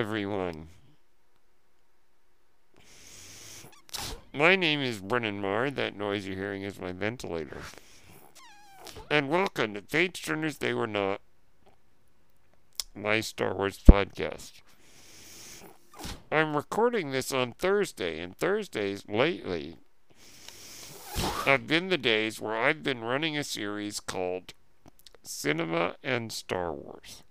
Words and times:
everyone. 0.00 0.68
My 4.32 4.56
name 4.56 4.80
is 4.80 4.98
Brennan 4.98 5.42
Marr. 5.42 5.70
That 5.70 5.94
noise 5.94 6.26
you're 6.26 6.36
hearing 6.36 6.62
is 6.62 6.80
my 6.80 6.92
ventilator. 6.92 7.58
And 9.10 9.28
welcome 9.28 9.74
to 9.74 9.82
Page 9.82 10.22
Turners 10.22 10.56
They 10.56 10.72
Were 10.72 10.86
Not, 10.86 11.20
my 12.94 13.20
Star 13.20 13.54
Wars 13.54 13.78
podcast. 13.78 14.62
I'm 16.32 16.56
recording 16.56 17.10
this 17.10 17.30
on 17.30 17.52
Thursday, 17.52 18.20
and 18.20 18.34
Thursdays 18.34 19.04
lately 19.06 19.76
have 21.44 21.66
been 21.66 21.90
the 21.90 21.98
days 21.98 22.40
where 22.40 22.56
I've 22.56 22.82
been 22.82 23.02
running 23.02 23.36
a 23.36 23.44
series 23.44 24.00
called 24.00 24.54
Cinema 25.22 25.96
and 26.02 26.32
Star 26.32 26.72
Wars, 26.72 27.22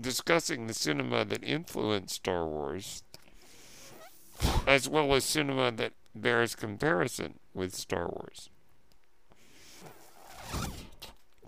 discussing 0.00 0.66
the 0.66 0.74
cinema 0.74 1.24
that 1.24 1.42
influenced 1.42 2.14
Star 2.14 2.46
Wars, 2.46 3.02
as 4.66 4.88
well 4.88 5.14
as 5.14 5.24
cinema 5.24 5.72
that 5.72 5.92
bears 6.14 6.54
comparison 6.54 7.34
with 7.54 7.74
Star 7.74 8.08
Wars. 8.08 8.50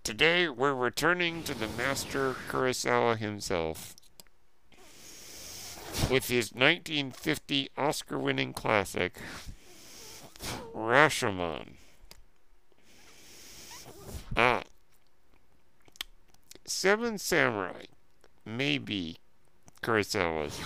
Today, 0.02 0.48
we're 0.48 0.74
returning 0.74 1.42
to 1.42 1.54
the 1.54 1.68
master 1.68 2.34
Kurosawa 2.48 3.18
himself 3.18 3.94
with 6.10 6.28
his 6.28 6.52
1950 6.52 7.68
Oscar 7.76 8.18
winning 8.18 8.54
classic, 8.54 9.18
Rashomon. 10.74 11.72
Ah. 14.36 14.62
Seven 16.64 17.18
Samurai 17.18 17.84
may 18.48 18.78
be 18.78 19.18
Kurosawa's 19.82 20.58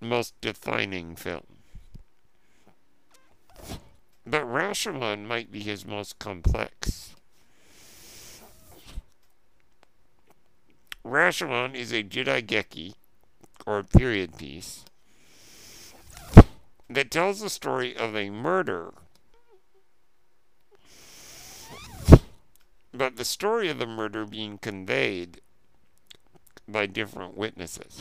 most 0.00 0.34
defining 0.40 1.16
film. 1.16 1.46
But 4.26 4.44
Rashomon 4.44 5.26
might 5.26 5.50
be 5.50 5.60
his 5.60 5.86
most 5.86 6.18
complex. 6.18 7.14
Rashomon 11.04 11.74
is 11.74 11.92
a 11.92 12.04
Jidaigeki, 12.04 12.94
or 13.66 13.82
period 13.82 14.36
piece, 14.38 14.84
that 16.88 17.10
tells 17.10 17.40
the 17.40 17.50
story 17.50 17.96
of 17.96 18.14
a 18.16 18.30
murder. 18.30 18.92
But 22.94 23.16
the 23.16 23.24
story 23.24 23.68
of 23.68 23.78
the 23.78 23.86
murder 23.86 24.26
being 24.26 24.58
conveyed 24.58 25.40
by 26.68 26.86
different 26.86 27.36
witnesses. 27.36 28.00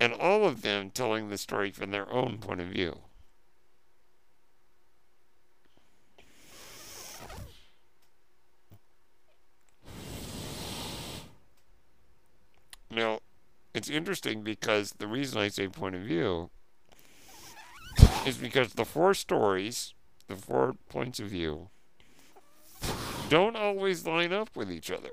And 0.00 0.12
all 0.12 0.46
of 0.46 0.62
them 0.62 0.90
telling 0.90 1.28
the 1.28 1.38
story 1.38 1.72
from 1.72 1.90
their 1.90 2.10
own 2.10 2.38
point 2.38 2.60
of 2.60 2.68
view. 2.68 3.00
Now, 12.90 13.20
it's 13.74 13.90
interesting 13.90 14.42
because 14.42 14.92
the 14.92 15.06
reason 15.06 15.38
I 15.38 15.48
say 15.48 15.68
point 15.68 15.94
of 15.94 16.02
view 16.02 16.50
is 18.24 18.38
because 18.38 18.72
the 18.72 18.84
four 18.84 19.14
stories, 19.14 19.94
the 20.28 20.36
four 20.36 20.74
points 20.88 21.20
of 21.20 21.28
view, 21.28 21.68
don't 23.28 23.56
always 23.56 24.06
line 24.06 24.32
up 24.32 24.56
with 24.56 24.70
each 24.70 24.90
other. 24.90 25.10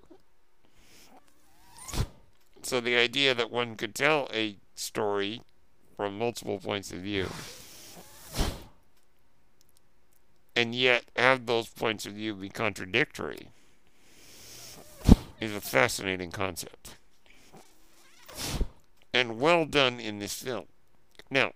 So 2.61 2.79
the 2.79 2.95
idea 2.95 3.33
that 3.33 3.51
one 3.51 3.75
could 3.75 3.93
tell 3.93 4.27
a 4.33 4.57
story 4.73 5.41
from 5.95 6.17
multiple 6.17 6.59
points 6.59 6.91
of 6.91 6.99
view 6.99 7.27
and 10.55 10.73
yet 10.73 11.05
have 11.15 11.45
those 11.45 11.67
points 11.67 12.05
of 12.05 12.13
view 12.13 12.33
be 12.33 12.49
contradictory 12.49 13.49
is 15.39 15.53
a 15.53 15.61
fascinating 15.61 16.31
concept 16.31 16.95
and 19.13 19.39
well 19.39 19.65
done 19.65 19.99
in 19.99 20.19
this 20.19 20.33
film. 20.33 20.65
Now, 21.29 21.51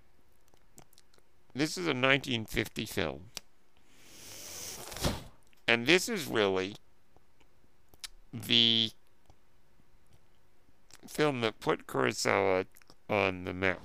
this 1.53 1.71
is 1.71 1.85
a 1.85 1.95
1950 1.95 2.85
film, 2.85 3.31
and 5.69 5.85
this 5.85 6.09
is 6.09 6.25
really 6.25 6.75
the 8.33 8.91
film 11.07 11.41
that 11.41 11.59
put 11.59 11.87
Kurosawa 11.87 12.65
on 13.09 13.43
the 13.45 13.53
map. 13.53 13.79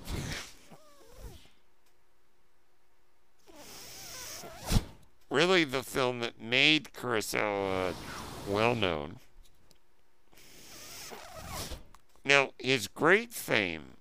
really, 5.29 5.63
the 5.65 5.83
film 5.83 6.19
that 6.21 6.39
made 6.39 6.93
Kurosawa 6.93 7.93
well 8.47 8.73
known 8.73 9.19
now, 12.27 12.49
his 12.57 12.87
great 12.87 13.35
fame 13.35 13.97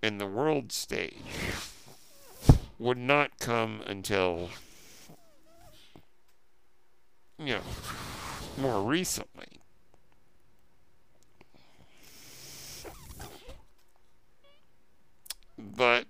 in 0.00 0.18
the 0.18 0.26
world 0.26 0.70
stage 0.70 1.16
would 2.78 2.96
not 2.96 3.40
come 3.40 3.82
until, 3.84 4.50
you 7.46 7.54
know, 7.54 7.60
more 8.58 8.82
recently. 8.82 9.46
But 15.58 16.06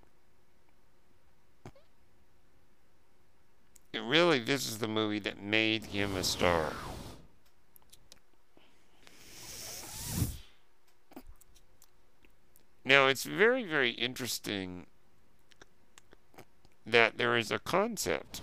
really, 3.94 4.38
this 4.38 4.68
is 4.68 4.78
the 4.78 4.88
movie 4.88 5.18
that 5.20 5.42
made 5.42 5.86
him 5.86 6.16
a 6.16 6.24
star. 6.24 6.72
Now, 12.84 13.06
it's 13.06 13.24
very, 13.24 13.64
very 13.64 13.90
interesting 13.90 14.86
that 16.84 17.16
there 17.16 17.36
is 17.36 17.50
a 17.50 17.58
concept 17.58 18.40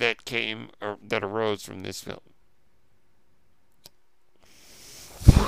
that 0.00 0.24
came 0.24 0.70
or 0.80 0.96
that 1.06 1.22
arose 1.22 1.62
from 1.62 1.82
this 1.82 2.00
film. 2.00 2.20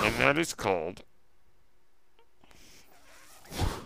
And 0.04 0.14
that 0.16 0.36
is 0.36 0.52
called 0.52 1.02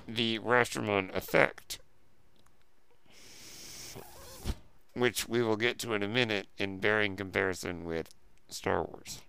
the 0.09 0.41
Rashomon 0.41 1.15
effect, 1.15 1.79
which 4.95 5.29
we 5.29 5.41
will 5.43 5.57
get 5.57 5.79
to 5.81 5.95
in 5.95 6.03
a 6.03 6.09
minute 6.09 6.49
in 6.59 6.79
bearing 6.79 7.15
comparison 7.15 7.85
with 7.85 8.09
Star 8.49 8.83
Wars. 8.83 9.21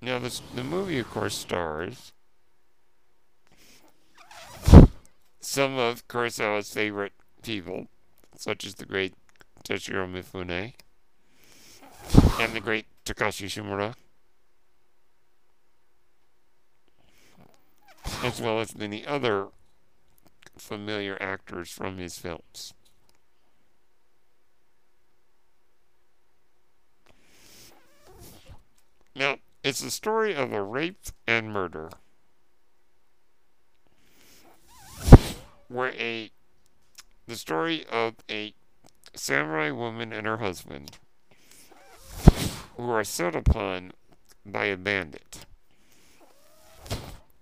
Now, 0.00 0.18
this, 0.18 0.42
the 0.54 0.64
movie, 0.64 0.98
of 0.98 1.10
course, 1.10 1.36
stars 1.36 2.12
some 5.42 5.76
of 5.76 6.06
Kurosawa's 6.08 6.72
favorite 6.72 7.12
people, 7.42 7.88
such 8.36 8.64
as 8.64 8.76
the 8.76 8.86
great 8.86 9.14
Toshiro 9.64 10.08
Mifune 10.08 10.72
and 12.40 12.52
the 12.52 12.60
great 12.60 12.86
Takashi 13.04 13.46
Shimura, 13.46 13.94
as 18.22 18.40
well 18.40 18.60
as 18.60 18.76
many 18.76 19.04
other 19.04 19.48
familiar 20.56 21.18
actors 21.20 21.70
from 21.70 21.98
his 21.98 22.18
films. 22.18 22.72
Now, 29.14 29.38
it's 29.64 29.80
the 29.80 29.90
story 29.90 30.34
of 30.34 30.52
a 30.52 30.62
rape 30.62 30.98
and 31.26 31.52
murder. 31.52 31.90
Where 35.72 35.94
a 35.94 36.30
the 37.26 37.36
story 37.36 37.86
of 37.90 38.16
a 38.30 38.52
samurai 39.14 39.70
woman 39.70 40.12
and 40.12 40.26
her 40.26 40.36
husband 40.36 40.98
who 42.76 42.90
are 42.90 43.04
set 43.04 43.34
upon 43.34 43.92
by 44.44 44.66
a 44.66 44.76
bandit. 44.76 45.46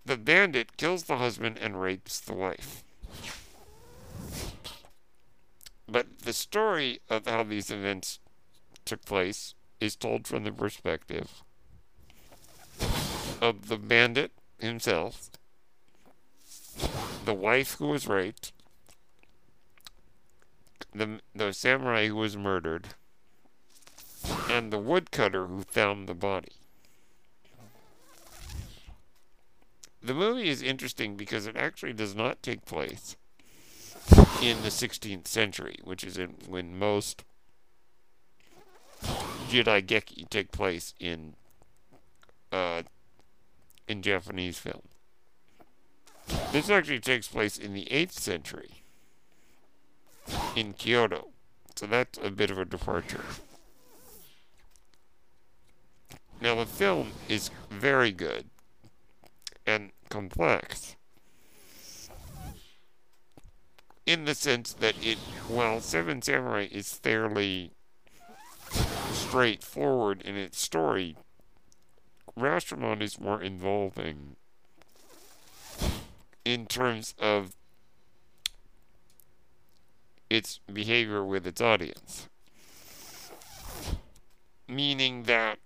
The 0.05 0.17
bandit 0.17 0.77
kills 0.77 1.05
the 1.05 1.17
husband 1.17 1.59
and 1.59 1.81
rapes 1.81 2.21
the 2.21 2.35
wife. 2.35 2.85
But 5.89 6.21
the 6.21 6.33
story 6.33 7.01
of 7.09 7.27
how 7.27 7.43
these 7.43 7.71
events 7.71 8.21
took 8.85 9.05
place 9.05 9.55
is 9.81 9.97
told 9.97 10.29
from 10.29 10.45
the 10.45 10.53
perspective 10.53 11.43
of 13.41 13.67
the 13.67 13.77
bandit 13.77 14.31
himself, 14.61 15.31
the 17.25 17.35
wife 17.35 17.75
who 17.75 17.89
was 17.89 18.07
raped, 18.07 18.53
the, 20.95 21.21
the 21.35 21.53
samurai 21.53 22.09
who 22.09 22.17
was 22.17 22.37
murdered, 22.37 22.89
and 24.49 24.73
the 24.73 24.79
woodcutter 24.79 25.47
who 25.47 25.63
found 25.63 26.09
the 26.09 26.15
body. 26.15 26.53
The 30.03 30.15
movie 30.15 30.49
is 30.49 30.63
interesting 30.63 31.17
because 31.17 31.47
it 31.47 31.57
actually 31.57 31.93
does 31.93 32.15
not 32.15 32.43
take 32.43 32.65
place 32.65 33.17
in 34.43 34.63
the 34.63 34.71
16th 34.71 35.29
century, 35.29 35.77
which 35.85 36.03
is 36.03 36.17
in, 36.17 36.37
when 36.49 36.79
most 36.79 37.25
Jidaigeki 39.51 40.29
take 40.31 40.53
place 40.53 40.95
in 40.99 41.35
uh, 42.53 42.83
in 43.87 44.03
Japanese 44.03 44.59
film. 44.59 44.83
This 46.53 46.71
actually 46.71 47.01
takes 47.01 47.29
place 47.29 47.57
in 47.57 47.75
the 47.75 47.87
8th 47.91 48.13
century 48.13 48.83
in 50.57 50.73
Kyoto. 50.73 51.29
So 51.77 51.87
that's 51.87 52.19
a 52.23 52.31
bit 52.31 52.51
of 52.51 52.59
a 52.59 52.65
departure. 52.65 53.25
Now, 56.41 56.55
the 56.57 56.67
film 56.67 57.13
is 57.29 57.51
very 57.71 58.13
good 58.13 58.47
and 59.67 59.93
complex 60.09 60.97
in 64.07 64.25
the 64.25 64.35
sense 64.35 64.73
that 64.73 64.97
it, 65.01 65.19
while 65.47 65.81
Seven 65.81 66.21
Samurai 66.21 66.67
is 66.71 66.93
fairly 66.93 67.71
straightforward 69.13 70.23
in 70.23 70.37
its 70.37 70.61
story, 70.61 71.17
Rashomon 72.37 73.03
is 73.03 73.21
more 73.21 73.41
involving 73.41 74.37
in 76.45 76.67
terms 76.67 77.15
of 77.19 77.55
its 80.29 80.61
behavior 80.73 81.25
with 81.25 81.47
its 81.47 81.61
audience. 81.61 82.29
Meaning 84.69 85.25
that 85.25 85.59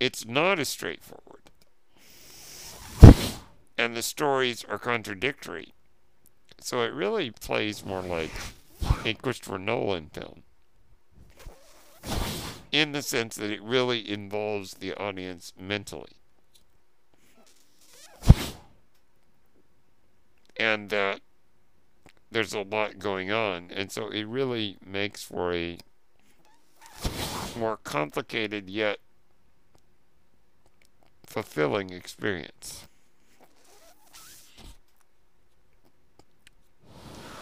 it's 0.00 0.26
not 0.26 0.58
as 0.58 0.68
straightforward. 0.68 1.50
And 3.78 3.96
the 3.96 4.02
stories 4.02 4.64
are 4.64 4.78
contradictory. 4.78 5.72
So 6.60 6.82
it 6.82 6.92
really 6.92 7.30
plays 7.30 7.84
more 7.84 8.02
like 8.02 8.32
a 9.04 9.14
Christopher 9.14 9.58
Nolan 9.58 10.10
film. 10.12 10.42
In 12.72 12.92
the 12.92 13.02
sense 13.02 13.36
that 13.36 13.50
it 13.50 13.62
really 13.62 14.10
involves 14.10 14.74
the 14.74 14.92
audience 14.94 15.52
mentally. 15.58 16.16
And 20.58 20.90
that 20.90 21.20
there's 22.30 22.52
a 22.52 22.62
lot 22.62 22.98
going 22.98 23.30
on. 23.30 23.70
And 23.70 23.90
so 23.90 24.08
it 24.08 24.24
really 24.24 24.76
makes 24.84 25.22
for 25.22 25.52
a 25.52 25.78
more 27.56 27.76
complicated 27.78 28.68
yet 28.68 28.98
fulfilling 31.24 31.90
experience. 31.90 32.86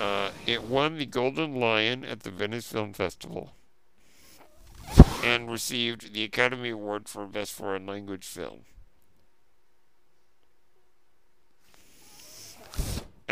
Uh, 0.00 0.30
it 0.46 0.64
won 0.64 0.98
the 0.98 1.06
Golden 1.06 1.54
Lion 1.54 2.04
at 2.04 2.20
the 2.20 2.30
Venice 2.30 2.66
Film 2.66 2.92
Festival 2.92 3.52
and 5.22 5.50
received 5.50 6.12
the 6.12 6.24
Academy 6.24 6.70
Award 6.70 7.08
for 7.08 7.26
Best 7.26 7.52
Foreign 7.52 7.86
Language 7.86 8.26
Film. 8.26 8.60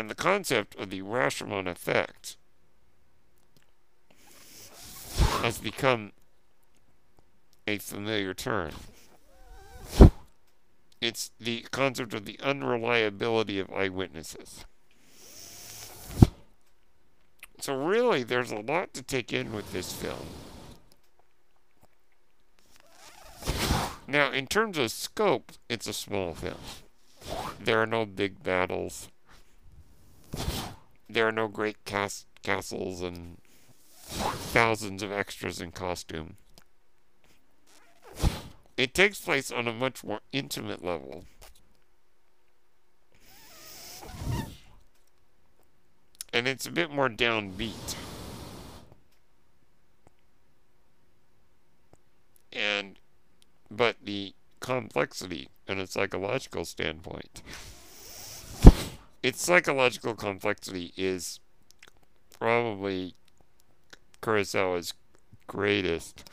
And 0.03 0.09
the 0.09 0.15
concept 0.15 0.75
of 0.75 0.89
the 0.89 1.01
Rashomon 1.01 1.65
effect 1.65 2.35
has 5.41 5.59
become 5.59 6.11
a 7.65 7.77
familiar 7.77 8.33
term. 8.33 8.71
It's 10.99 11.31
the 11.39 11.61
concept 11.71 12.13
of 12.13 12.25
the 12.25 12.37
unreliability 12.43 13.59
of 13.59 13.71
eyewitnesses. 13.71 14.65
So, 17.61 17.73
really, 17.73 18.23
there's 18.23 18.51
a 18.51 18.59
lot 18.59 18.93
to 18.95 19.01
take 19.01 19.31
in 19.31 19.53
with 19.53 19.71
this 19.71 19.93
film. 19.93 20.27
Now, 24.05 24.33
in 24.33 24.47
terms 24.47 24.77
of 24.77 24.91
scope, 24.91 25.53
it's 25.69 25.87
a 25.87 25.93
small 25.93 26.33
film. 26.33 26.59
There 27.57 27.81
are 27.81 27.87
no 27.87 28.05
big 28.05 28.43
battles. 28.43 29.07
There 31.13 31.27
are 31.27 31.31
no 31.31 31.47
great 31.47 31.85
cast- 31.85 32.25
castles 32.41 33.01
and 33.01 33.37
thousands 34.01 35.03
of 35.03 35.11
extras 35.11 35.61
in 35.61 35.71
costume. 35.71 36.37
It 38.77 38.95
takes 38.95 39.21
place 39.21 39.51
on 39.51 39.67
a 39.67 39.73
much 39.73 40.03
more 40.03 40.21
intimate 40.31 40.83
level. 40.83 41.25
And 46.33 46.47
it's 46.47 46.65
a 46.65 46.71
bit 46.71 46.89
more 46.89 47.09
downbeat. 47.09 47.95
And, 52.51 52.97
but 53.69 53.97
the 54.03 54.33
complexity 54.61 55.49
in 55.67 55.77
a 55.77 55.85
psychological 55.85 56.65
standpoint, 56.65 57.43
its 59.23 59.41
psychological 59.41 60.13
complexity 60.13 60.93
is 60.97 61.39
probably 62.37 63.15
Kurosawa's 64.21 64.93
greatest 65.47 66.29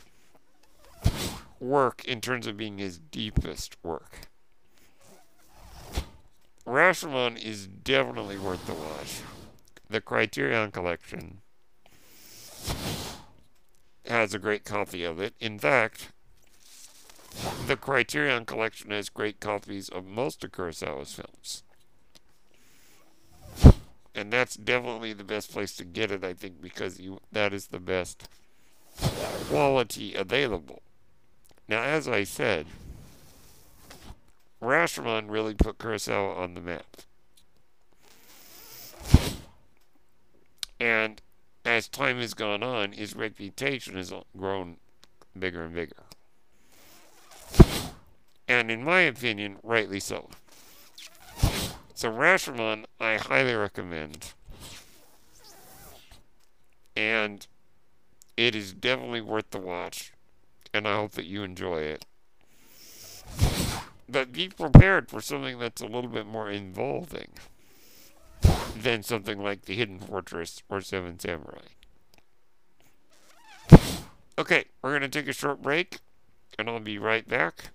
work 1.61 2.03
in 2.03 2.19
terms 2.19 2.47
of 2.47 2.57
being 2.57 2.77
his 2.77 2.99
deepest 2.99 3.77
work. 3.81 4.27
Rashomon 6.67 7.41
is 7.41 7.65
definitely 7.65 8.37
worth 8.37 8.65
the 8.67 8.73
watch. 8.73 9.21
The 9.89 10.01
Criterion 10.01 10.71
Collection 10.71 11.41
has 14.05 14.33
a 14.33 14.39
great 14.39 14.65
copy 14.65 15.03
of 15.03 15.19
it. 15.19 15.33
In 15.39 15.57
fact, 15.57 16.11
the 17.67 17.77
Criterion 17.77 18.45
Collection 18.45 18.91
has 18.91 19.09
great 19.09 19.39
copies 19.39 19.87
of 19.87 20.05
most 20.05 20.43
of 20.43 20.51
Kurosawa's 20.51 21.13
films. 21.13 21.63
And 24.13 24.31
that's 24.31 24.55
definitely 24.55 25.13
the 25.13 25.23
best 25.23 25.51
place 25.51 25.75
to 25.77 25.85
get 25.85 26.11
it, 26.11 26.23
I 26.23 26.33
think, 26.33 26.61
because 26.61 26.99
you 26.99 27.19
that 27.31 27.53
is 27.53 27.67
the 27.67 27.79
best 27.79 28.27
quality 29.47 30.13
available. 30.13 30.81
Now, 31.67 31.83
as 31.83 32.07
I 32.07 32.25
said, 32.25 32.67
Rashomon 34.61 35.29
really 35.29 35.53
put 35.53 35.77
Kurosawa 35.77 36.37
on 36.37 36.53
the 36.53 36.61
map. 36.61 36.97
And 40.79 41.21
as 41.63 41.87
time 41.87 42.17
has 42.17 42.33
gone 42.33 42.63
on, 42.63 42.91
his 42.91 43.15
reputation 43.15 43.95
has 43.95 44.13
grown 44.35 44.77
bigger 45.37 45.63
and 45.63 45.73
bigger. 45.73 46.03
And 48.47 48.69
in 48.69 48.83
my 48.83 49.01
opinion, 49.01 49.57
rightly 49.63 49.99
so. 49.99 50.29
So 52.01 52.11
Rashomon, 52.11 52.85
I 52.99 53.17
highly 53.17 53.53
recommend. 53.53 54.33
And 56.95 57.45
it 58.35 58.55
is 58.55 58.73
definitely 58.73 59.21
worth 59.21 59.51
the 59.51 59.59
watch 59.59 60.11
and 60.73 60.87
I 60.87 60.95
hope 60.95 61.11
that 61.11 61.27
you 61.27 61.43
enjoy 61.43 61.81
it. 61.81 62.05
But 64.09 64.33
be 64.33 64.49
prepared 64.49 65.11
for 65.11 65.21
something 65.21 65.59
that's 65.59 65.83
a 65.83 65.85
little 65.85 66.09
bit 66.09 66.25
more 66.25 66.49
involving 66.49 67.33
than 68.75 69.03
something 69.03 69.39
like 69.39 69.65
The 69.65 69.75
Hidden 69.75 69.99
Fortress 69.99 70.63
or 70.69 70.81
Seven 70.81 71.19
Samurai. 71.19 71.67
Okay, 74.39 74.65
we're 74.81 74.97
going 74.97 75.03
to 75.03 75.07
take 75.07 75.29
a 75.29 75.33
short 75.33 75.61
break, 75.61 75.99
and 76.57 76.67
I'll 76.67 76.79
be 76.79 76.97
right 76.97 77.27
back. 77.27 77.65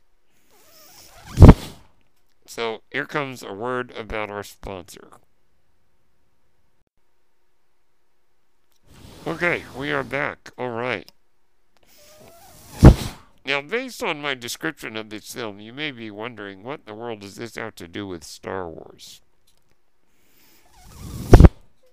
So, 2.47 2.83
here 2.93 3.07
comes 3.07 3.43
a 3.43 3.53
word 3.53 3.93
about 3.97 4.31
our 4.31 4.45
sponsor. 4.45 5.09
Okay, 9.27 9.65
we 9.77 9.91
are 9.91 10.05
back. 10.05 10.51
All 10.57 10.71
right. 10.71 11.11
Now, 13.45 13.61
based 13.61 14.03
on 14.03 14.21
my 14.21 14.35
description 14.35 14.97
of 14.97 15.11
this 15.11 15.33
film, 15.33 15.59
you 15.59 15.73
may 15.73 15.91
be 15.91 16.11
wondering 16.11 16.63
what 16.63 16.81
in 16.81 16.87
the 16.87 16.95
world 16.95 17.21
does 17.21 17.35
this 17.35 17.57
have 17.57 17.75
to 17.77 17.89
do 17.89 18.07
with 18.07 18.23
Star 18.23 18.69
Wars? 18.69 19.21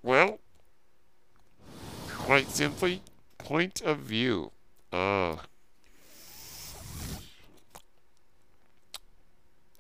Well, 0.04 0.40
quite 2.10 2.50
simply, 2.50 3.02
point 3.38 3.82
of 3.82 4.00
view. 4.00 4.52
Uh, 4.92 5.38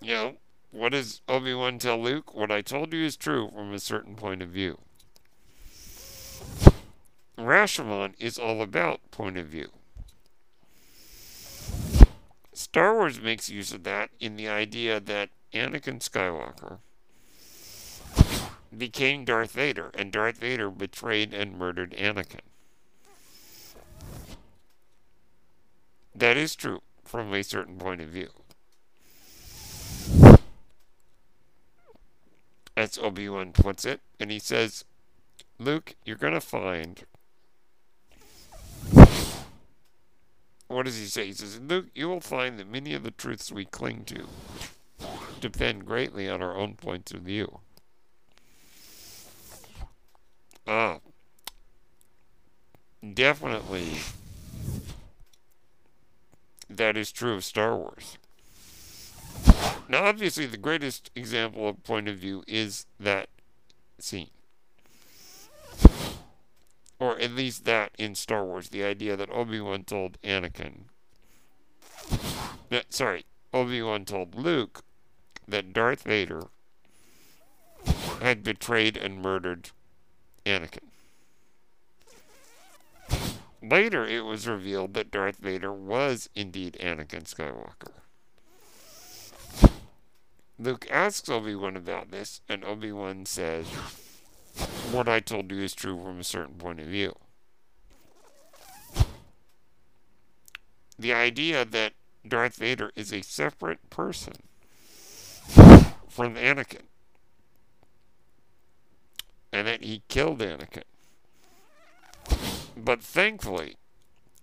you 0.01 0.13
know, 0.13 0.37
what 0.73 0.91
does 0.91 1.21
Obi 1.29 1.53
Wan 1.53 1.77
tell 1.77 2.01
Luke? 2.01 2.33
What 2.33 2.51
I 2.51 2.61
told 2.61 2.91
you 2.93 3.05
is 3.05 3.15
true 3.15 3.49
from 3.53 3.73
a 3.73 3.79
certain 3.79 4.15
point 4.15 4.41
of 4.41 4.49
view. 4.49 4.79
Rashomon 7.37 8.13
is 8.19 8.37
all 8.37 8.61
about 8.61 8.99
point 9.11 9.37
of 9.37 9.47
view. 9.47 9.69
Star 12.53 12.95
Wars 12.95 13.21
makes 13.21 13.49
use 13.49 13.71
of 13.71 13.83
that 13.83 14.09
in 14.19 14.35
the 14.35 14.47
idea 14.47 14.99
that 14.99 15.29
Anakin 15.53 15.99
Skywalker 15.99 16.79
became 18.75 19.25
Darth 19.25 19.51
Vader, 19.51 19.91
and 19.93 20.11
Darth 20.11 20.39
Vader 20.39 20.69
betrayed 20.69 21.33
and 21.33 21.57
murdered 21.57 21.91
Anakin. 21.91 22.41
That 26.15 26.37
is 26.37 26.55
true 26.55 26.81
from 27.03 27.33
a 27.33 27.43
certain 27.43 27.77
point 27.77 28.01
of 28.01 28.09
view. 28.09 28.29
As 32.93 33.03
Obi 33.03 33.27
Wan 33.27 33.53
puts 33.53 33.85
it, 33.85 34.01
and 34.19 34.29
he 34.29 34.37
says, 34.37 34.85
Luke, 35.57 35.95
you're 36.05 36.15
going 36.15 36.33
to 36.33 36.41
find. 36.41 37.05
What 40.67 40.85
does 40.85 40.97
he 40.97 41.05
say? 41.05 41.27
He 41.27 41.33
says, 41.33 41.59
Luke, 41.59 41.87
you 41.93 42.07
will 42.07 42.21
find 42.21 42.57
that 42.57 42.67
many 42.67 42.93
of 42.93 43.03
the 43.03 43.11
truths 43.11 43.51
we 43.51 43.65
cling 43.65 44.05
to 44.05 44.25
depend 45.39 45.85
greatly 45.85 46.27
on 46.29 46.41
our 46.41 46.55
own 46.55 46.75
points 46.75 47.11
of 47.11 47.21
view. 47.21 47.59
Ah, 50.67 50.99
definitely 53.13 53.97
that 56.69 56.97
is 56.97 57.11
true 57.11 57.33
of 57.33 57.43
Star 57.43 57.75
Wars. 57.75 58.17
Now, 59.87 60.05
obviously, 60.05 60.45
the 60.45 60.57
greatest 60.57 61.11
example 61.15 61.67
of 61.67 61.83
point 61.83 62.07
of 62.07 62.17
view 62.17 62.43
is 62.47 62.85
that 62.99 63.29
scene. 63.99 64.29
Or 66.99 67.19
at 67.19 67.31
least 67.31 67.65
that 67.65 67.91
in 67.97 68.15
Star 68.15 68.45
Wars, 68.45 68.69
the 68.69 68.83
idea 68.83 69.15
that 69.17 69.29
Obi 69.29 69.59
Wan 69.59 69.83
told 69.83 70.17
Anakin. 70.23 70.85
That, 72.69 72.93
sorry, 72.93 73.25
Obi 73.53 73.81
Wan 73.81 74.05
told 74.05 74.35
Luke 74.35 74.83
that 75.47 75.73
Darth 75.73 76.03
Vader 76.03 76.47
had 78.21 78.43
betrayed 78.43 78.95
and 78.95 79.21
murdered 79.21 79.71
Anakin. 80.45 80.89
Later, 83.61 84.05
it 84.05 84.25
was 84.25 84.47
revealed 84.47 84.93
that 84.93 85.11
Darth 85.11 85.37
Vader 85.37 85.71
was 85.71 86.29
indeed 86.35 86.77
Anakin 86.81 87.23
Skywalker. 87.23 87.91
Luke 90.63 90.87
asks 90.89 91.27
Obi 91.27 91.55
Wan 91.55 91.75
about 91.75 92.11
this, 92.11 92.39
and 92.47 92.63
Obi 92.63 92.91
Wan 92.91 93.25
says, 93.25 93.67
What 94.91 95.09
I 95.09 95.19
told 95.19 95.51
you 95.51 95.59
is 95.59 95.73
true 95.73 96.01
from 96.01 96.21
a 96.21 96.23
certain 96.23 96.55
point 96.55 96.79
of 96.79 96.87
view. 96.87 97.13
The 100.97 101.13
idea 101.13 101.65
that 101.65 101.93
Darth 102.25 102.55
Vader 102.55 102.91
is 102.95 103.11
a 103.11 103.21
separate 103.21 103.89
person 103.89 104.35
from 106.07 106.35
Anakin, 106.35 106.87
and 109.51 109.67
that 109.67 109.83
he 109.83 110.03
killed 110.07 110.39
Anakin 110.39 110.83
but 112.75 113.01
thankfully 113.01 113.75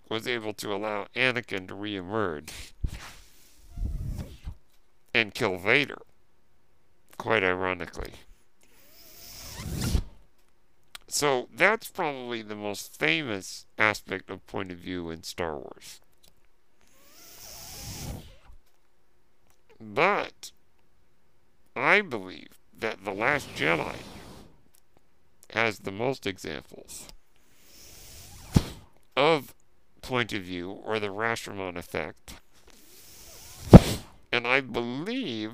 was 0.09 0.27
able 0.27 0.53
to 0.55 0.75
allow 0.75 1.07
Anakin 1.15 1.69
to 1.69 1.75
reemerge 1.75 2.73
and 5.13 5.35
kill 5.35 5.57
Vader, 5.57 6.03
quite 7.21 7.45
ironically. 7.45 8.13
So 11.07 11.49
that's 11.55 11.91
probably 11.91 12.41
the 12.41 12.57
most 12.57 12.99
famous 12.99 13.67
aspect 13.77 14.31
of 14.31 14.47
point 14.47 14.73
of 14.73 14.79
view 14.79 15.11
in 15.11 15.23
Star 15.23 15.59
Wars. 15.59 16.01
But 19.79 20.53
I 21.77 22.01
believe 22.01 22.59
that 22.79 23.05
The 23.05 23.13
Last 23.13 23.51
Jedi 23.55 23.97
has 25.53 25.81
the 25.81 25.93
most 25.93 26.27
examples 26.27 27.07
of 29.15 29.55
point 30.01 30.33
of 30.33 30.45
view 30.45 30.71
or 30.71 30.99
the 30.99 31.09
Rashomon 31.09 31.77
effect. 31.77 32.41
And 34.33 34.47
I 34.47 34.63
believe 34.63 35.53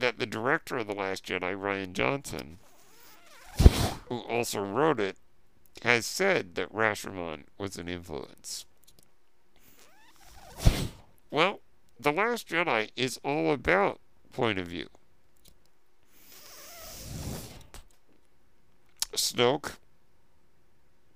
that 0.00 0.18
the 0.18 0.26
director 0.26 0.78
of 0.78 0.86
The 0.86 0.94
Last 0.94 1.24
Jedi, 1.24 1.54
Rian 1.56 1.92
Johnson, 1.92 2.58
who 4.08 4.18
also 4.20 4.60
wrote 4.62 4.98
it, 4.98 5.16
has 5.82 6.04
said 6.04 6.54
that 6.56 6.72
Rashomon 6.72 7.44
was 7.56 7.76
an 7.76 7.88
influence. 7.88 8.66
Well, 11.30 11.60
The 11.98 12.12
Last 12.12 12.48
Jedi 12.48 12.90
is 12.96 13.20
all 13.24 13.52
about 13.52 14.00
point 14.32 14.58
of 14.58 14.66
view. 14.66 14.88
Snoke, 19.12 19.76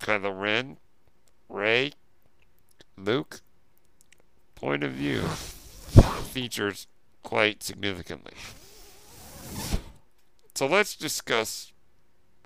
Kylo 0.00 0.40
Ren, 0.40 0.76
Rey, 1.48 1.92
Luke, 2.96 3.40
point 4.54 4.84
of 4.84 4.92
view 4.92 5.22
features 5.22 6.86
quite 7.22 7.62
significantly. 7.62 8.34
So 10.54 10.66
let's 10.66 10.94
discuss 10.94 11.72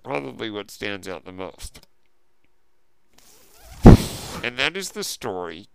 probably 0.03 0.51
what 0.51 0.71
stands 0.71 1.07
out 1.07 1.27
the 1.27 1.33
most. 1.33 1.87
And 4.43 4.59
that 4.59 4.77
is 4.77 4.91
the 4.93 5.05
story 5.05 5.67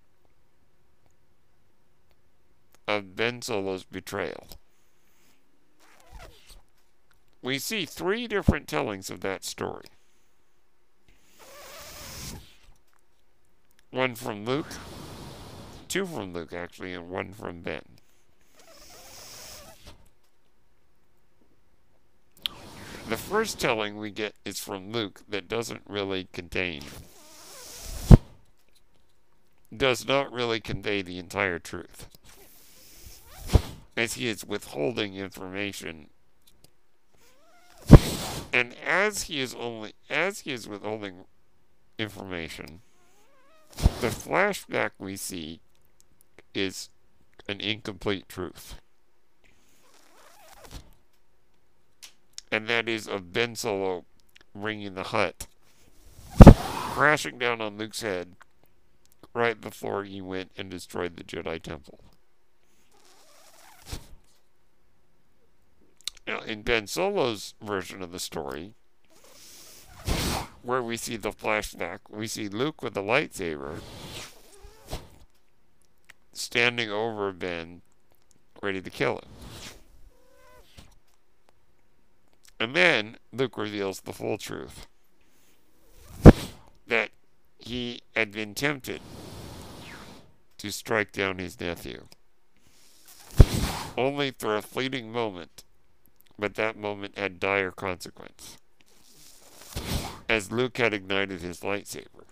of 2.88 3.16
Ben 3.16 3.42
Solo's 3.42 3.84
betrayal. 3.84 4.48
We 7.42 7.60
see 7.60 7.86
three 7.86 8.28
different 8.28 8.68
tellings 8.68 9.10
of 9.10 9.20
that 9.20 9.44
story. 9.44 9.86
One 13.92 14.16
from 14.16 14.46
Luke, 14.46 14.72
two 15.88 16.06
from 16.08 16.34
Luke 16.34 16.54
actually, 16.54 16.94
and 16.94 17.10
one 17.10 17.34
from 17.34 17.62
Ben. 17.62 17.93
The 23.10 23.18
first 23.18 23.60
telling 23.60 23.98
we 23.98 24.12
get 24.12 24.34
is 24.46 24.60
from 24.60 24.92
Luke 24.92 25.22
that 25.28 25.48
doesn't 25.48 25.84
really 25.88 26.28
contain, 26.32 26.82
does 29.76 30.08
not 30.08 30.32
really 30.32 30.60
convey 30.60 31.02
the 31.02 31.20
entire 31.20 31.60
truth, 31.60 32.08
as 33.98 34.14
he 34.14 34.28
is 34.28 34.46
withholding 34.46 35.16
information. 35.16 36.08
And 38.52 38.76
as 38.86 39.24
he 39.24 39.42
is 39.42 39.54
only, 39.54 39.94
as 40.10 40.42
he 40.42 40.52
is 40.52 40.68
withholding 40.68 41.26
information, 42.00 42.82
the 44.02 44.10
flashback 44.10 44.92
we 44.98 45.18
see 45.18 45.60
is 46.54 46.90
an 47.48 47.60
incomplete 47.60 48.30
truth. 48.30 48.76
And 52.54 52.68
that 52.68 52.88
is 52.88 53.08
of 53.08 53.34
Ben 53.34 53.56
Solo 53.56 54.06
ringing 54.54 54.94
the 54.94 55.06
hut, 55.06 55.48
crashing 56.92 57.40
down 57.40 57.62
on 57.62 57.80
Luke's 57.80 58.04
head 58.04 58.36
right 59.34 59.60
before 59.60 60.04
he 60.04 60.22
went 60.22 60.52
and 60.56 60.70
destroyed 60.70 61.18
the 61.18 61.24
Jedi 61.24 61.60
Temple. 61.60 62.00
Now, 66.28 66.42
in 66.42 66.62
Ben 66.62 66.86
Solo's 66.86 67.56
version 67.60 68.04
of 68.04 68.12
the 68.12 68.20
story, 68.20 68.76
where 70.62 70.84
we 70.84 70.96
see 70.96 71.18
the 71.18 71.32
flashback, 71.32 72.02
we 72.08 72.28
see 72.28 72.50
Luke 72.50 72.84
with 72.84 72.96
a 72.96 73.02
lightsaber 73.02 73.80
standing 76.34 76.92
over 76.92 77.32
Ben, 77.32 77.82
ready 78.62 78.80
to 78.80 78.92
kill 78.92 79.14
him. 79.16 79.43
And 82.64 82.74
then 82.74 83.18
Luke 83.34 83.58
reveals 83.58 84.00
the 84.00 84.14
full 84.14 84.38
truth 84.38 84.88
that 86.88 87.10
he 87.58 88.04
had 88.16 88.32
been 88.32 88.56
tempted 88.56 89.02
to 90.60 90.72
strike 90.72 91.12
down 91.12 91.40
his 91.40 91.60
nephew. 91.60 92.06
Only 93.98 94.32
for 94.32 94.56
a 94.56 94.62
fleeting 94.62 95.12
moment, 95.12 95.66
but 96.40 96.56
that 96.56 96.78
moment 96.78 97.18
had 97.18 97.38
dire 97.38 97.70
consequence 97.70 98.58
as 100.30 100.50
Luke 100.50 100.78
had 100.78 100.94
ignited 100.94 101.42
his 101.42 101.60
lightsaber. 101.60 102.24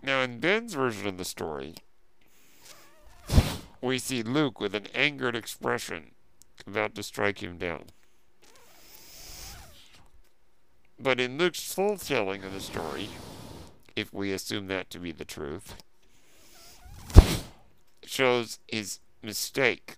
Now, 0.00 0.20
in 0.20 0.38
Ben's 0.38 0.74
version 0.74 1.08
of 1.08 1.18
the 1.18 1.24
story, 1.24 1.74
we 3.80 3.98
see 3.98 4.22
Luke 4.22 4.60
with 4.60 4.76
an 4.76 4.86
angered 4.94 5.34
expression 5.34 6.12
about 6.66 6.94
to 6.94 7.02
strike 7.02 7.42
him 7.42 7.58
down. 7.58 7.84
But 10.98 11.18
in 11.18 11.38
Luke's 11.38 11.72
full 11.72 11.96
telling 11.96 12.44
of 12.44 12.52
the 12.52 12.60
story, 12.60 13.08
if 13.96 14.12
we 14.12 14.32
assume 14.32 14.66
that 14.66 14.90
to 14.90 14.98
be 14.98 15.12
the 15.12 15.24
truth, 15.24 15.76
shows 18.04 18.58
his 18.68 19.00
mistake 19.22 19.96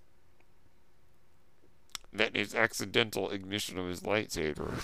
that 2.12 2.36
his 2.36 2.54
accidental 2.54 3.30
ignition 3.30 3.78
of 3.78 3.88
his 3.88 4.02
lightsaber 4.02 4.82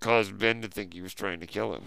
caused 0.00 0.38
Ben 0.38 0.62
to 0.62 0.68
think 0.68 0.94
he 0.94 1.02
was 1.02 1.14
trying 1.14 1.40
to 1.40 1.46
kill 1.46 1.74
him. 1.74 1.82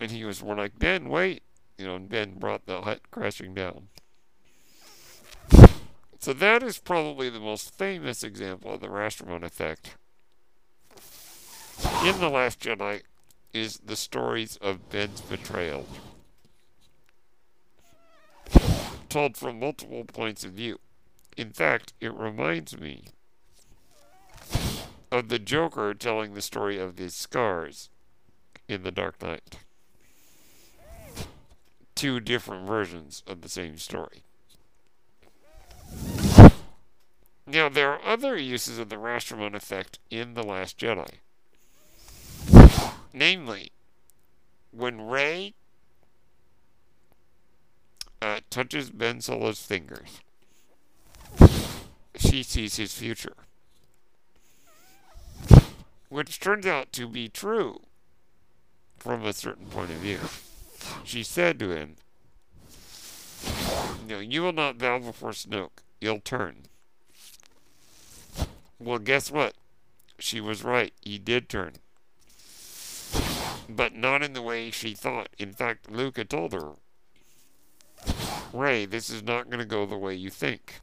And 0.00 0.10
he 0.10 0.24
was 0.24 0.42
more 0.42 0.56
like, 0.56 0.78
Ben, 0.78 1.08
wait. 1.08 1.42
You 1.78 1.86
know, 1.86 1.96
and 1.96 2.08
Ben 2.08 2.38
brought 2.38 2.66
the 2.66 2.82
hut 2.82 3.00
crashing 3.10 3.54
down. 3.54 3.88
So 6.18 6.32
that 6.32 6.62
is 6.62 6.78
probably 6.78 7.28
the 7.28 7.40
most 7.40 7.74
famous 7.74 8.22
example 8.22 8.74
of 8.74 8.80
the 8.80 8.88
Rashomon 8.88 9.42
effect 9.42 9.96
in 12.04 12.20
The 12.20 12.28
Last 12.28 12.60
Jedi 12.60 13.02
is 13.52 13.78
the 13.78 13.96
stories 13.96 14.56
of 14.58 14.90
Ben's 14.90 15.20
betrayal, 15.22 15.86
told 19.08 19.36
from 19.36 19.58
multiple 19.60 20.04
points 20.04 20.44
of 20.44 20.52
view. 20.52 20.78
In 21.36 21.50
fact, 21.50 21.92
it 22.00 22.12
reminds 22.12 22.78
me 22.78 23.06
of 25.10 25.28
the 25.28 25.38
Joker 25.38 25.94
telling 25.94 26.34
the 26.34 26.42
story 26.42 26.78
of 26.78 26.98
his 26.98 27.14
scars 27.14 27.90
in 28.68 28.82
The 28.82 28.90
Dark 28.90 29.22
Knight. 29.22 29.58
Two 31.94 32.20
different 32.20 32.66
versions 32.66 33.22
of 33.26 33.40
the 33.40 33.48
same 33.48 33.78
story. 33.78 34.24
Other 38.14 38.38
uses 38.38 38.78
of 38.78 38.90
the 38.90 38.96
Rashomon 38.96 39.56
effect 39.56 39.98
in 40.08 40.34
The 40.34 40.44
Last 40.44 40.78
Jedi. 40.78 41.14
Namely, 43.12 43.72
when 44.70 45.00
Rey 45.00 45.54
uh, 48.22 48.38
touches 48.50 48.90
Ben 48.90 49.20
Solo's 49.20 49.60
fingers, 49.60 50.20
she 52.14 52.44
sees 52.44 52.76
his 52.76 52.94
future. 52.94 53.34
Which 56.08 56.38
turns 56.38 56.66
out 56.66 56.92
to 56.92 57.08
be 57.08 57.28
true 57.28 57.80
from 58.96 59.24
a 59.24 59.32
certain 59.32 59.66
point 59.66 59.90
of 59.90 59.96
view. 59.96 60.20
She 61.02 61.24
said 61.24 61.58
to 61.58 61.70
him, 61.70 61.96
No, 64.06 64.20
you 64.20 64.42
will 64.42 64.52
not 64.52 64.78
bow 64.78 65.00
before 65.00 65.30
Snoke. 65.30 65.82
You'll 66.00 66.20
turn. 66.20 66.66
Well, 68.84 68.98
guess 68.98 69.30
what? 69.30 69.54
She 70.18 70.40
was 70.40 70.62
right. 70.62 70.92
He 71.02 71.18
did 71.18 71.48
turn 71.48 71.74
but 73.68 73.94
not 73.94 74.22
in 74.22 74.32
the 74.32 74.42
way 74.42 74.70
she 74.70 74.94
thought. 74.94 75.28
In 75.38 75.52
fact, 75.52 75.90
had 76.16 76.30
told 76.30 76.52
her, 76.52 76.72
Rey, 78.52 78.86
this 78.86 79.10
is 79.10 79.22
not 79.22 79.48
going 79.48 79.58
to 79.58 79.64
go 79.64 79.86
the 79.86 79.98
way 79.98 80.14
you 80.14 80.30
think. 80.30 80.80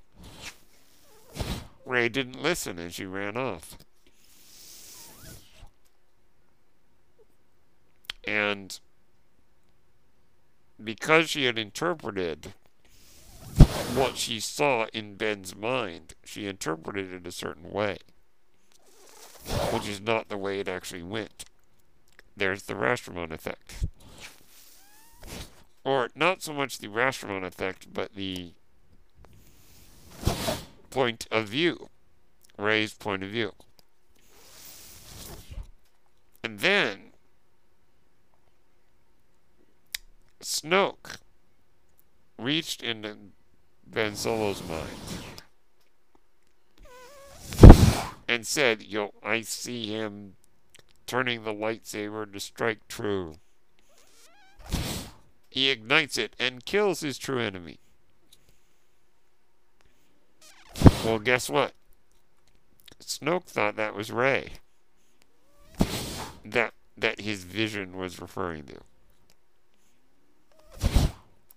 Rey 1.85 2.09
didn't 2.09 2.41
listen 2.41 2.79
and 2.79 2.93
she 2.93 3.05
ran 3.05 3.37
off. 3.37 3.77
And 8.27 8.79
because 10.83 11.29
she 11.29 11.45
had 11.45 11.57
interpreted 11.57 12.53
what 13.95 14.17
she 14.17 14.39
saw 14.39 14.87
in 14.93 15.15
Ben's 15.15 15.55
mind, 15.55 16.13
she 16.23 16.47
interpreted 16.47 17.13
it 17.13 17.27
a 17.27 17.31
certain 17.31 17.71
way, 17.71 17.97
which 19.71 19.87
is 19.87 20.01
not 20.01 20.29
the 20.29 20.37
way 20.37 20.59
it 20.59 20.67
actually 20.67 21.03
went 21.03 21.45
there's 22.35 22.63
the 22.63 22.73
Rashomon 22.73 23.31
effect. 23.31 23.85
Or 25.83 26.09
not 26.15 26.41
so 26.41 26.53
much 26.53 26.79
the 26.79 26.87
Rashomon 26.87 27.43
effect, 27.43 27.93
but 27.93 28.15
the 28.15 28.53
point 30.89 31.27
of 31.31 31.47
view. 31.47 31.89
Rey's 32.57 32.93
point 32.93 33.23
of 33.23 33.29
view. 33.29 33.53
And 36.43 36.59
then 36.59 37.13
Snoke 40.41 41.17
reached 42.39 42.81
into 42.81 43.17
Ben 43.91 44.15
Solo's 44.15 44.63
mind 44.67 44.87
and 48.31 48.47
said, 48.47 48.81
Yo, 48.81 49.13
I 49.21 49.41
see 49.41 49.87
him 49.87 50.35
turning 51.05 51.43
the 51.43 51.53
lightsaber 51.53 52.31
to 52.31 52.39
strike 52.39 52.87
true. 52.87 53.35
He 55.49 55.69
ignites 55.69 56.17
it 56.17 56.33
and 56.39 56.63
kills 56.63 57.01
his 57.01 57.17
true 57.17 57.39
enemy. 57.39 57.79
Well, 61.03 61.19
guess 61.19 61.49
what? 61.49 61.73
Snoke 63.01 63.43
thought 63.43 63.75
that 63.75 63.93
was 63.93 64.11
Rey. 64.11 64.51
That 66.45 66.73
that 66.97 67.19
his 67.19 67.43
vision 67.43 67.97
was 67.97 68.21
referring 68.21 68.63
to. 68.67 68.79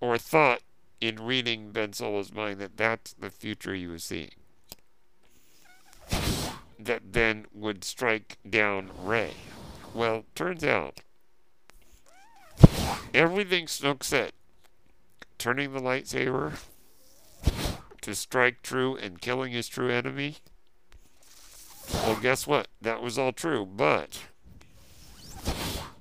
Or 0.00 0.18
thought 0.18 0.60
in 1.04 1.16
reading 1.16 1.70
Ben 1.70 1.92
Solo's 1.92 2.32
mind 2.32 2.58
that 2.60 2.78
that's 2.78 3.12
the 3.12 3.28
future 3.28 3.74
he 3.74 3.86
was 3.86 4.02
seeing 4.02 4.30
that 6.78 7.12
then 7.12 7.44
would 7.52 7.84
strike 7.84 8.38
down 8.48 8.90
Rey. 9.02 9.32
Well, 9.92 10.24
turns 10.34 10.64
out 10.64 11.00
everything 13.12 13.66
Snoke 13.66 14.02
said, 14.02 14.32
turning 15.36 15.74
the 15.74 15.80
lightsaber 15.80 16.58
to 18.00 18.14
strike 18.14 18.62
true 18.62 18.96
and 18.96 19.20
killing 19.20 19.52
his 19.52 19.68
true 19.68 19.90
enemy. 19.90 20.36
Well, 21.92 22.18
guess 22.20 22.46
what? 22.46 22.68
That 22.80 23.02
was 23.02 23.18
all 23.18 23.32
true, 23.32 23.66
but 23.66 24.20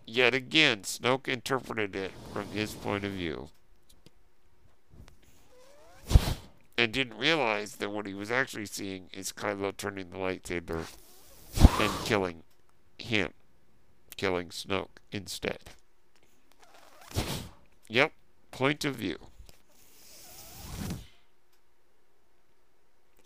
yet 0.05 0.33
again, 0.33 0.83
Snoke 0.83 1.27
interpreted 1.27 1.93
it 1.93 2.11
from 2.31 2.47
his 2.47 2.73
point 2.73 3.03
of 3.03 3.11
view. 3.11 3.49
And 6.83 6.91
didn't 6.91 7.17
realize 7.17 7.77
that 7.77 7.91
what 7.91 8.05
he 8.05 8.13
was 8.13 8.29
actually 8.29 8.65
seeing 8.65 9.09
is 9.13 9.31
Kylo 9.31 9.75
turning 9.75 10.09
the 10.09 10.17
lightsaber 10.17 10.85
and 11.79 12.05
killing 12.05 12.43
him, 12.97 13.31
killing 14.17 14.49
Snoke 14.49 14.99
instead. 15.09 15.59
Yep, 17.87 18.11
point 18.51 18.83
of 18.83 18.97
view. 18.97 19.17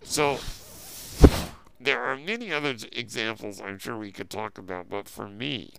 So, 0.03 0.37
there 1.79 2.03
are 2.03 2.15
many 2.15 2.53
other 2.53 2.75
examples 2.91 3.59
I'm 3.59 3.79
sure 3.79 3.97
we 3.97 4.11
could 4.11 4.29
talk 4.29 4.59
about, 4.59 4.87
but 4.87 5.09
for 5.09 5.27
me, 5.27 5.73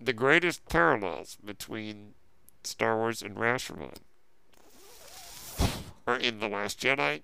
the 0.00 0.14
greatest 0.14 0.66
parallels 0.70 1.36
between 1.44 2.14
Star 2.64 2.96
Wars 2.96 3.20
and 3.20 3.36
Rashomon 3.36 3.98
or 6.06 6.16
in 6.16 6.38
The 6.38 6.48
Last 6.48 6.80
Jedi, 6.80 7.22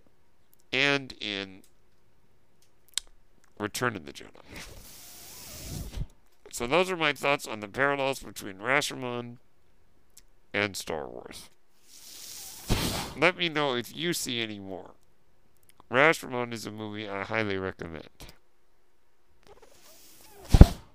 and 0.73 1.12
in 1.21 1.62
Return 3.59 3.95
of 3.97 4.07
the 4.07 4.12
Jedi. 4.12 4.29
So 6.51 6.66
those 6.66 6.90
are 6.90 6.97
my 6.97 7.12
thoughts 7.12 7.47
on 7.47 7.61
the 7.61 7.68
parallels 7.68 8.23
between 8.23 8.57
Rashomon 8.57 9.38
and 10.53 10.77
Star 10.77 11.09
Wars. 11.09 11.49
Let 13.16 13.37
me 13.37 13.49
know 13.49 13.75
if 13.75 13.95
you 13.97 14.12
see 14.12 14.40
any 14.40 14.59
more. 14.59 14.90
Rashomon 15.90 16.53
is 16.53 16.66
a 16.66 16.71
movie 16.71 17.09
I 17.09 17.23
highly 17.23 17.57
recommend. 17.57 18.09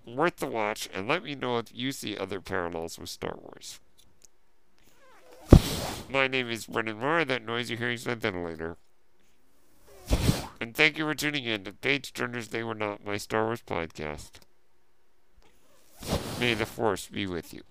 Worth 0.06 0.38
the 0.38 0.48
watch, 0.48 0.90
and 0.94 1.08
let 1.08 1.24
me 1.24 1.36
know 1.36 1.58
if 1.58 1.74
you 1.74 1.92
see 1.92 2.18
other 2.18 2.40
parallels 2.40 2.98
with 2.98 3.10
Star 3.10 3.36
Wars. 3.40 3.80
My 6.10 6.28
name 6.28 6.50
is 6.50 6.68
Brendan 6.68 7.00
Marr. 7.00 7.26
That 7.26 7.44
noise 7.46 7.70
you're 7.70 7.80
hearing 7.80 7.96
is 7.96 8.06
my 8.06 8.14
ventilator. 8.16 8.78
And 10.60 10.74
thank 10.74 10.98
you 10.98 11.04
for 11.04 11.14
tuning 11.14 11.44
in 11.44 11.66
to 11.66 11.74
Page 11.74 12.14
Turners 12.14 12.48
They 12.48 12.64
Were 12.64 12.74
Not, 12.74 13.06
my 13.06 13.18
Star 13.18 13.46
Wars 13.46 13.62
podcast. 13.62 14.32
May 16.40 16.54
the 16.54 16.66
Force 16.66 17.08
be 17.08 17.28
with 17.28 17.54
you. 17.54 17.64